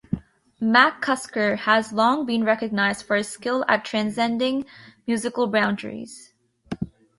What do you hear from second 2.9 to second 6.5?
for his skill at transcending musical boundaries.